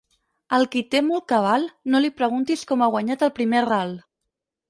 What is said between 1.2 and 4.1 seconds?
cabal, no li preguntis com ha guanyat el primer ral.